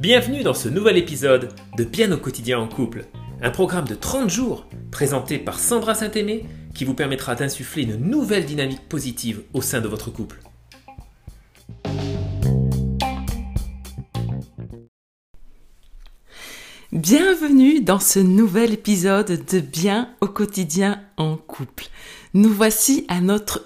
[0.00, 3.04] Bienvenue dans ce nouvel épisode de Bien au quotidien en couple,
[3.42, 8.44] un programme de 30 jours présenté par Sandra Saint-Aimé qui vous permettra d'insuffler une nouvelle
[8.44, 10.40] dynamique positive au sein de votre couple.
[16.92, 21.86] Bienvenue dans ce nouvel épisode de Bien au quotidien en couple.
[22.34, 23.64] Nous voici à notre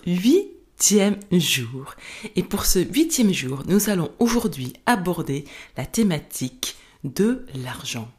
[1.33, 1.95] jour.
[2.37, 5.45] Et pour ce huitième jour, nous allons aujourd'hui aborder
[5.77, 8.11] la thématique de l'argent.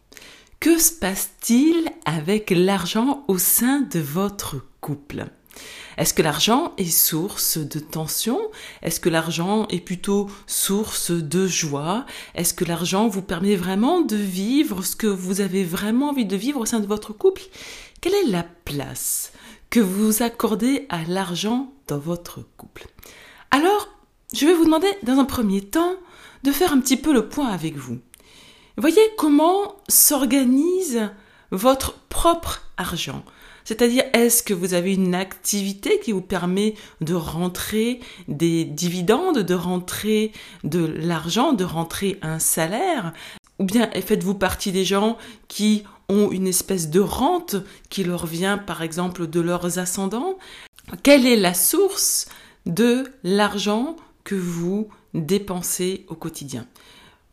[0.60, 5.26] Que se passe-t-il avec l'argent au sein de votre couple?
[5.98, 8.40] Est-ce que l'argent est source de tension?
[8.82, 12.06] Est-ce que l'argent est plutôt source de joie?
[12.34, 16.36] Est-ce que l'argent vous permet vraiment de vivre ce que vous avez vraiment envie de
[16.36, 17.44] vivre au sein de votre couple?
[18.02, 19.32] Quelle est la place
[19.70, 22.88] que vous accordez à l'argent dans votre couple
[23.52, 23.90] Alors,
[24.34, 25.96] je vais vous demander dans un premier temps
[26.44, 28.00] de faire un petit peu le point avec vous.
[28.78, 31.10] Voyez comment s'organise
[31.52, 33.24] votre propre argent.
[33.64, 39.56] C'est-à-dire, est-ce que vous avez une activité qui vous permet de rentrer des dividendes, de
[39.56, 40.32] rentrer
[40.64, 43.14] de l'argent, de rentrer un salaire?
[43.60, 45.18] Ou bien faites-vous partie des gens
[45.48, 47.56] qui ont une espèce de rente
[47.90, 50.38] qui leur vient par exemple de leurs ascendants?
[51.04, 52.28] Quelle est la source
[52.66, 56.68] de l'argent que vous dépensez au quotidien?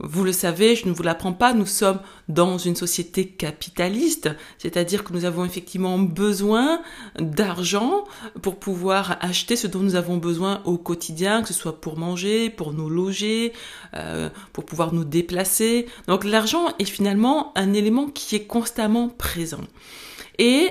[0.02, 5.04] Vous le savez, je ne vous l'apprends pas, nous sommes dans une société capitaliste, c'est-à-dire
[5.04, 6.82] que nous avons effectivement besoin
[7.18, 8.04] d'argent
[8.42, 12.50] pour pouvoir acheter ce dont nous avons besoin au quotidien, que ce soit pour manger,
[12.50, 13.52] pour nous loger,
[13.94, 15.86] euh, pour pouvoir nous déplacer.
[16.08, 19.62] Donc l'argent est finalement un élément qui est constamment présent.
[20.38, 20.68] Et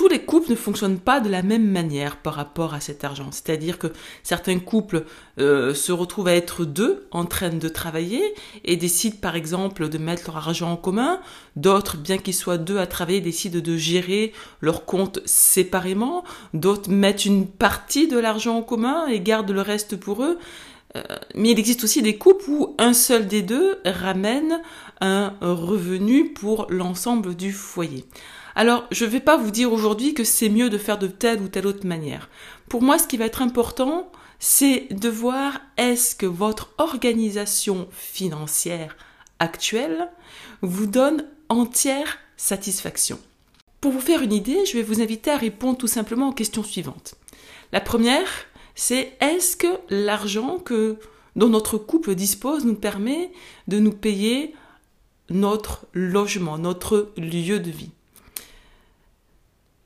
[0.00, 3.28] tous les couples ne fonctionnent pas de la même manière par rapport à cet argent.
[3.32, 3.88] C'est-à-dire que
[4.22, 5.04] certains couples
[5.38, 8.22] euh, se retrouvent à être deux en train de travailler
[8.64, 11.20] et décident par exemple de mettre leur argent en commun.
[11.56, 14.32] D'autres, bien qu'ils soient deux à travailler, décident de gérer
[14.62, 16.24] leur compte séparément.
[16.54, 20.38] D'autres mettent une partie de l'argent en commun et gardent le reste pour eux.
[20.96, 21.02] Euh,
[21.34, 24.60] mais il existe aussi des couples où un seul des deux ramène
[25.00, 28.04] un revenu pour l'ensemble du foyer.
[28.56, 31.40] Alors, je ne vais pas vous dire aujourd'hui que c'est mieux de faire de telle
[31.40, 32.28] ou telle autre manière.
[32.68, 38.96] Pour moi, ce qui va être important, c'est de voir est-ce que votre organisation financière
[39.38, 40.10] actuelle
[40.62, 43.18] vous donne entière satisfaction.
[43.80, 46.62] Pour vous faire une idée, je vais vous inviter à répondre tout simplement aux questions
[46.62, 47.14] suivantes.
[47.72, 48.28] La première,
[48.80, 50.96] c'est est-ce que l'argent que
[51.36, 53.30] dont notre couple dispose nous permet
[53.68, 54.54] de nous payer
[55.28, 57.90] notre logement, notre lieu de vie?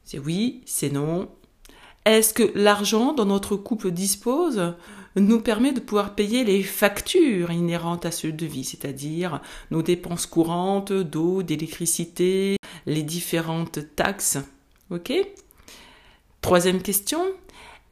[0.05, 1.29] C'est oui, c'est non.
[2.05, 4.75] Est-ce que l'argent dont notre couple dispose
[5.17, 9.41] nous permet de pouvoir payer les factures inhérentes à ce devis, c'est-à-dire
[9.73, 14.39] nos dépenses courantes d'eau, d'électricité, les différentes taxes?
[14.91, 15.13] Ok?
[16.43, 17.25] Troisième question,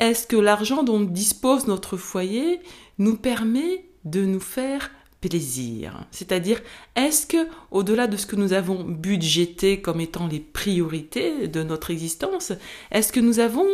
[0.03, 2.59] est-ce que l'argent dont dispose notre foyer
[2.99, 4.91] nous permet de nous faire
[5.21, 6.05] plaisir?
[6.11, 6.61] C'est-à-dire,
[6.97, 11.93] est-ce que, au-delà de ce que nous avons budgété comme étant les priorités de notre
[11.93, 12.53] existence,
[12.91, 13.69] est-ce que nous avons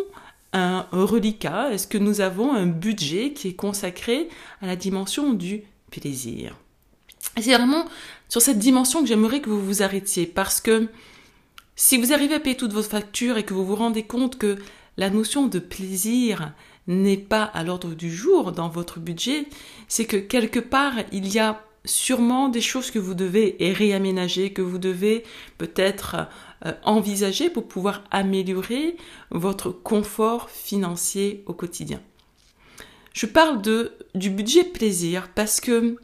[0.53, 4.29] un reliquat, est-ce que nous avons un budget qui est consacré
[4.61, 6.57] à la dimension du plaisir?
[7.39, 7.87] C'est vraiment
[8.29, 10.89] sur cette dimension que j'aimerais que vous vous arrêtiez, parce que
[11.75, 14.59] si vous arrivez à payer toutes vos factures et que vous vous rendez compte que
[14.99, 16.53] la notion de plaisir
[16.89, 19.47] n'est pas à l'ordre du jour dans votre budget,
[19.87, 24.61] c'est que quelque part, il y a sûrement des choses que vous devez réaménager, que
[24.61, 25.23] vous devez
[25.57, 26.29] peut-être
[26.67, 28.97] euh, envisager pour pouvoir améliorer
[29.31, 32.01] votre confort financier au quotidien.
[33.13, 35.97] Je parle de, du budget plaisir parce que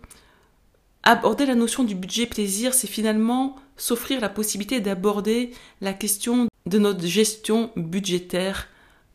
[1.02, 5.50] aborder la notion du budget plaisir, c'est finalement s'offrir la possibilité d'aborder
[5.80, 8.68] la question de notre gestion budgétaire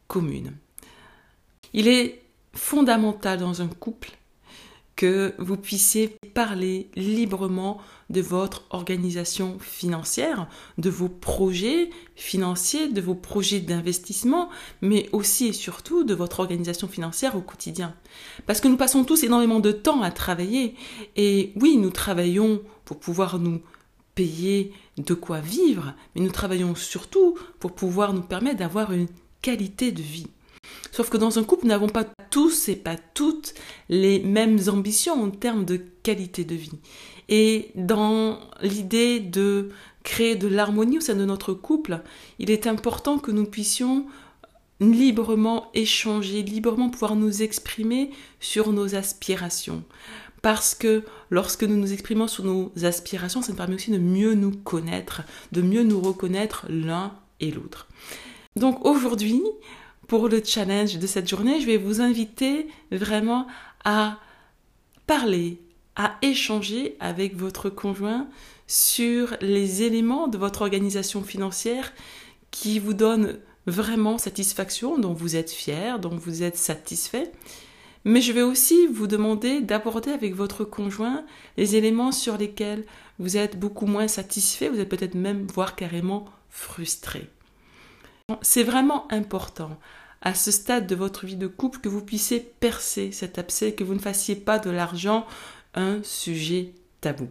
[0.09, 0.51] commune.
[1.71, 2.21] Il est
[2.53, 4.11] fondamental dans un couple
[4.97, 7.79] que vous puissiez parler librement
[8.09, 14.49] de votre organisation financière, de vos projets financiers, de vos projets d'investissement,
[14.81, 17.95] mais aussi et surtout de votre organisation financière au quotidien.
[18.45, 20.75] Parce que nous passons tous énormément de temps à travailler
[21.15, 23.61] et oui, nous travaillons pour pouvoir nous
[24.15, 29.07] payer de quoi vivre, mais nous travaillons surtout pour pouvoir nous permettre d'avoir une
[29.41, 30.27] qualité de vie.
[30.91, 33.53] Sauf que dans un couple, nous n'avons pas tous et pas toutes
[33.89, 36.79] les mêmes ambitions en termes de qualité de vie.
[37.29, 39.69] Et dans l'idée de
[40.03, 42.01] créer de l'harmonie au sein de notre couple,
[42.39, 44.07] il est important que nous puissions
[44.79, 49.83] librement échanger, librement pouvoir nous exprimer sur nos aspirations.
[50.41, 54.35] Parce que lorsque nous nous exprimons sur nos aspirations, ça nous permet aussi de mieux
[54.35, 57.87] nous connaître, de mieux nous reconnaître l'un et l'autre.
[58.59, 59.41] Donc aujourd'hui,
[60.07, 63.47] pour le challenge de cette journée, je vais vous inviter vraiment
[63.85, 64.19] à
[65.07, 65.61] parler,
[65.95, 68.27] à échanger avec votre conjoint
[68.67, 71.93] sur les éléments de votre organisation financière
[72.51, 77.31] qui vous donnent vraiment satisfaction, dont vous êtes fier, dont vous êtes satisfait.
[78.03, 81.23] Mais je vais aussi vous demander d'aborder avec votre conjoint
[81.55, 82.85] les éléments sur lesquels
[83.19, 87.29] vous êtes beaucoup moins satisfait, vous êtes peut-être même, voire carrément frustré.
[88.41, 89.77] C'est vraiment important
[90.21, 93.83] à ce stade de votre vie de couple que vous puissiez percer cet abcès, que
[93.83, 95.25] vous ne fassiez pas de l'argent
[95.75, 97.29] un sujet tabou.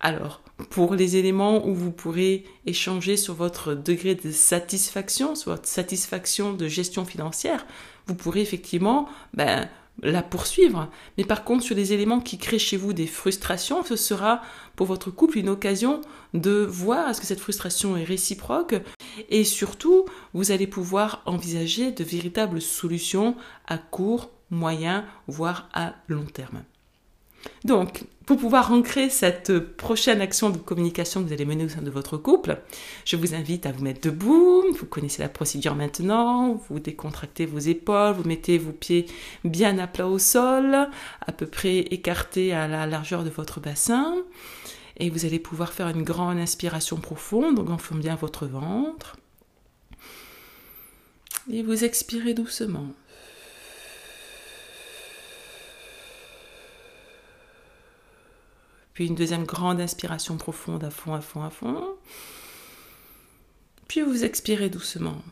[0.00, 5.68] Alors, pour les éléments où vous pourrez échanger sur votre degré de satisfaction, sur votre
[5.68, 7.66] satisfaction de gestion financière,
[8.06, 9.68] vous pourrez effectivement ben,
[10.02, 10.90] la poursuivre.
[11.16, 14.42] Mais par contre, sur les éléments qui créent chez vous des frustrations, ce sera
[14.74, 16.00] pour votre couple une occasion
[16.34, 18.74] de voir est-ce que cette frustration est réciproque
[19.30, 20.04] et surtout,
[20.34, 26.62] vous allez pouvoir envisager de véritables solutions à court, moyen, voire à long terme.
[27.64, 31.82] Donc, pour pouvoir ancrer cette prochaine action de communication que vous allez mener au sein
[31.82, 32.58] de votre couple,
[33.04, 34.64] je vous invite à vous mettre debout.
[34.76, 36.60] Vous connaissez la procédure maintenant.
[36.68, 39.06] Vous décontractez vos épaules, vous mettez vos pieds
[39.44, 40.88] bien à plat au sol,
[41.24, 44.16] à peu près écartés à la largeur de votre bassin.
[44.98, 49.16] Et vous allez pouvoir faire une grande inspiration profonde, donc gonflez bien votre ventre.
[51.52, 52.88] Et vous expirez doucement.
[58.96, 61.98] Puis une deuxième grande inspiration profonde à fond, à fond, à fond.
[63.88, 65.22] Puis vous expirez doucement.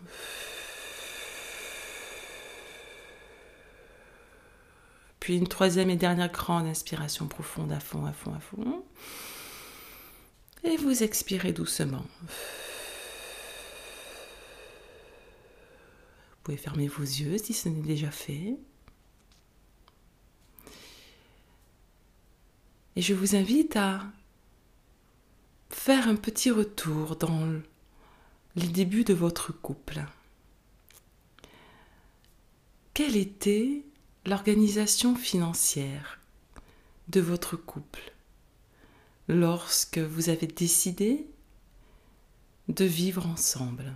[5.18, 8.84] Puis une troisième et dernière grande inspiration profonde à fond, à fond, à fond.
[10.62, 12.04] Et vous expirez doucement.
[16.32, 18.58] Vous pouvez fermer vos yeux si ce n'est déjà fait.
[22.96, 24.02] Et je vous invite à
[25.70, 27.48] faire un petit retour dans
[28.56, 30.04] les débuts de votre couple.
[32.94, 33.82] Quelle était
[34.24, 36.20] l'organisation financière
[37.08, 38.12] de votre couple
[39.26, 41.26] lorsque vous avez décidé
[42.68, 43.92] de vivre ensemble?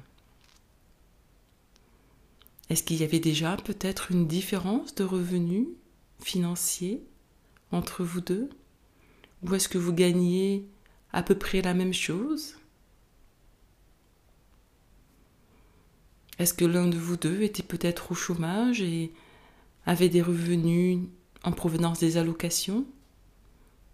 [2.69, 5.69] Est-ce qu'il y avait déjà peut-être une différence de revenus
[6.21, 7.03] financiers
[7.71, 8.51] entre vous deux?
[9.43, 10.67] Ou est-ce que vous gagnez
[11.13, 12.57] à peu près la même chose?
[16.39, 19.13] Est-ce que l'un de vous deux était peut-être au chômage et
[19.87, 21.01] avait des revenus
[21.43, 22.87] en provenance des allocations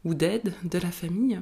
[0.04, 1.40] ou d'aide de la famille?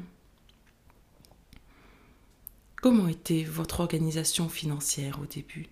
[2.77, 5.69] Comment était votre organisation financière au début?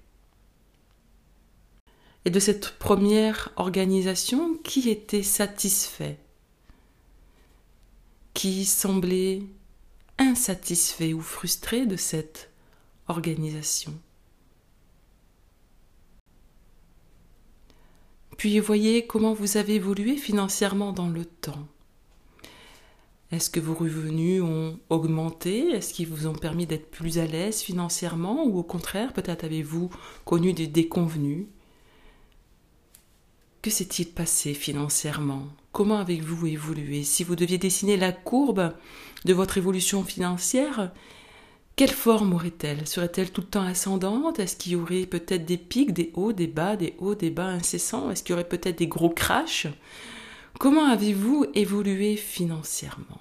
[2.25, 6.19] Et de cette première organisation, qui était satisfait?
[8.41, 9.43] Qui semblait
[10.17, 12.49] insatisfait ou frustré de cette
[13.07, 13.93] organisation.
[18.39, 21.69] Puis voyez comment vous avez évolué financièrement dans le temps.
[23.31, 25.73] Est-ce que vos revenus ont augmenté?
[25.73, 28.47] Est-ce qu'ils vous ont permis d'être plus à l'aise financièrement?
[28.47, 29.91] Ou au contraire, peut-être avez-vous
[30.25, 31.45] connu des déconvenus?
[33.61, 35.47] Que s'est-il passé financièrement?
[35.73, 38.75] Comment avez-vous évolué Si vous deviez dessiner la courbe
[39.25, 40.93] de votre évolution financière,
[41.77, 42.87] quelle forme aurait-elle?
[42.87, 44.39] Serait-elle tout le temps ascendante?
[44.39, 47.47] Est-ce qu'il y aurait peut-être des pics, des hauts, des bas, des hauts, des bas
[47.47, 48.11] incessants?
[48.11, 49.69] Est-ce qu'il y aurait peut-être des gros crashs?
[50.59, 53.21] Comment avez-vous évolué financièrement?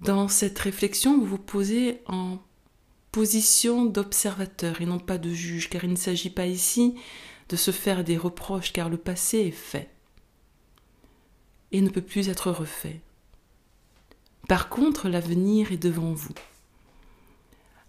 [0.00, 2.38] Dans cette réflexion, vous vous posez en
[3.12, 6.94] position d'observateur et non pas de juge, car il ne s'agit pas ici
[7.48, 9.90] de se faire des reproches, car le passé est fait
[11.72, 13.00] et ne peut plus être refait.
[14.48, 16.34] Par contre, l'avenir est devant vous,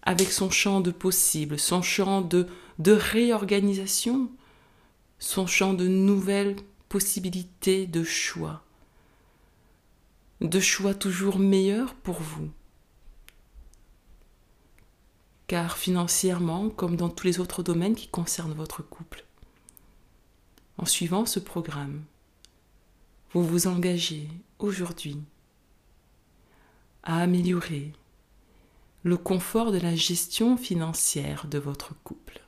[0.02, 2.46] avec son champ de possibles, son champ de,
[2.78, 4.30] de réorganisation,
[5.18, 6.56] son champ de nouvelles
[6.88, 8.62] possibilités de choix,
[10.40, 12.50] de choix toujours meilleurs pour vous
[15.50, 19.24] car financièrement, comme dans tous les autres domaines qui concernent votre couple,
[20.80, 22.02] en suivant ce programme,
[23.32, 25.18] vous vous engagez aujourd'hui
[27.02, 27.92] à améliorer
[29.02, 32.40] le confort de la gestion financière de votre couple.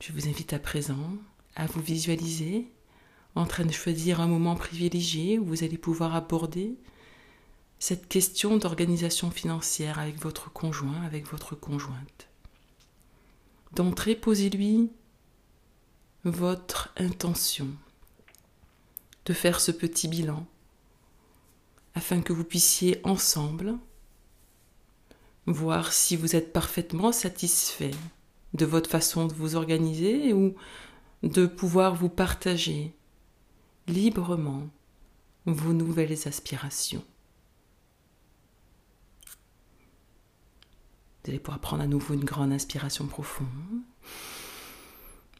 [0.00, 1.16] Je vous invite à présent
[1.56, 2.70] à vous visualiser
[3.34, 6.76] en train de choisir un moment privilégié où vous allez pouvoir aborder
[7.78, 12.28] cette question d'organisation financière avec votre conjoint, avec votre conjointe.
[13.74, 14.92] D'entrée, posez-lui
[16.22, 17.66] votre intention
[19.24, 20.46] de faire ce petit bilan
[21.94, 23.74] afin que vous puissiez ensemble
[25.46, 27.90] voir si vous êtes parfaitement satisfait
[28.52, 30.54] de votre façon de vous organiser ou
[31.24, 32.94] de pouvoir vous partager
[33.88, 34.68] librement
[35.46, 37.04] vos nouvelles aspirations.
[41.24, 43.48] Vous allez pouvoir prendre à nouveau une grande inspiration profonde.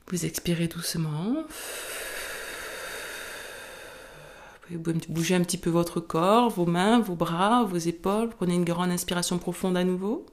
[0.08, 1.44] Vous expirez doucement.
[4.70, 8.30] Vous pouvez bouger un petit peu votre corps, vos mains, vos bras, vos épaules.
[8.30, 10.24] Prenez une grande inspiration profonde à nouveau.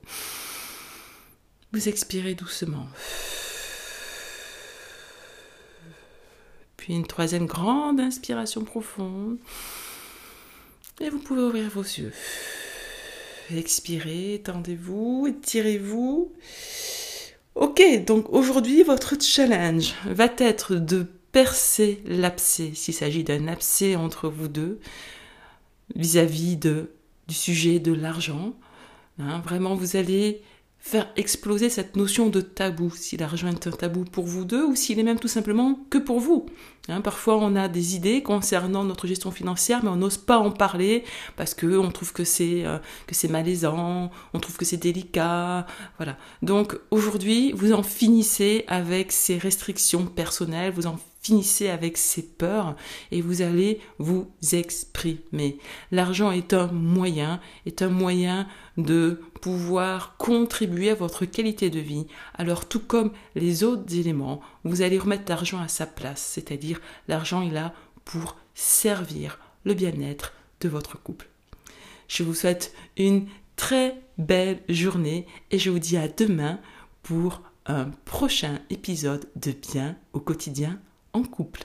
[1.74, 2.88] Vous expirez doucement.
[6.78, 9.38] Puis une troisième grande inspiration profonde.
[11.02, 12.14] Et vous pouvez ouvrir vos yeux.
[13.56, 16.32] Expirez, tendez-vous, étirez-vous.
[17.56, 24.30] Ok, donc aujourd'hui, votre challenge va être de percer l'abcès, s'il s'agit d'un abcès entre
[24.30, 24.80] vous deux,
[25.96, 26.88] vis-à-vis du
[27.30, 28.54] sujet de l'argent.
[29.20, 30.42] Hein, vraiment, vous allez
[30.82, 34.76] faire exploser cette notion de tabou, si l'argent est un tabou pour vous deux ou
[34.76, 36.48] s'il est même tout simplement que pour vous.
[36.90, 40.50] Hein, parfois on a des idées concernant notre gestion financière mais on n'ose pas en
[40.50, 41.04] parler
[41.38, 42.80] parce que on trouve que c'est euh,
[43.30, 46.18] malaisant, on trouve que c'est délicat, voilà.
[46.42, 52.76] Donc aujourd'hui, vous en finissez avec ces restrictions personnelles, vous en finissez avec ces peurs
[53.12, 55.60] et vous allez vous exprimer.
[55.92, 58.48] L'argent est un moyen, est un moyen
[58.78, 62.08] de pouvoir contribuer à votre qualité de vie.
[62.34, 67.42] Alors tout comme les autres éléments, vous allez remettre l'argent à sa place, c'est-à-dire l'argent
[67.42, 67.74] est là
[68.04, 71.30] pour servir le bien-être de votre couple.
[72.08, 76.60] Je vous souhaite une très belle journée et je vous dis à demain
[77.04, 80.80] pour un prochain épisode de Bien au quotidien
[81.14, 81.64] en couple.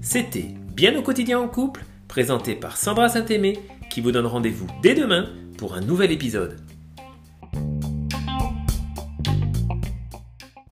[0.00, 3.58] C'était Bien au quotidien en couple, présenté par Sandra Saint-Aimé,
[3.90, 6.56] qui vous donne rendez-vous dès demain pour un nouvel épisode.